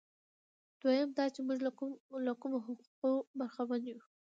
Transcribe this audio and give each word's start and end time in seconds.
دویم 0.81 1.09
دا 1.17 1.25
چې 1.33 1.39
موږ 1.47 1.57
له 2.27 2.33
کومو 2.39 2.57
حقوقو 2.65 3.11
برخمن 3.37 3.81
یو. 3.91 3.99